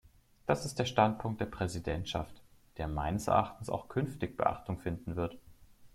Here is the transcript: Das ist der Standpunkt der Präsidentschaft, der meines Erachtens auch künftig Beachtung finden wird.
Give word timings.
Das 0.47 0.65
ist 0.65 0.79
der 0.79 0.85
Standpunkt 0.85 1.41
der 1.41 1.45
Präsidentschaft, 1.45 2.41
der 2.77 2.87
meines 2.87 3.27
Erachtens 3.27 3.69
auch 3.69 3.87
künftig 3.87 4.35
Beachtung 4.35 4.79
finden 4.79 5.15
wird. 5.15 5.37